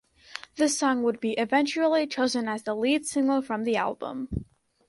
[0.55, 4.45] The song would be eventually chosen as the lead single from the album.